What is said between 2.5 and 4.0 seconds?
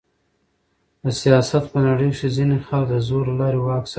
خلک د زور له لاري واک ساتي.